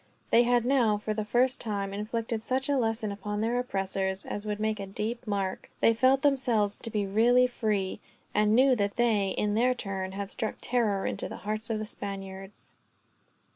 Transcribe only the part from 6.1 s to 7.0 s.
themselves to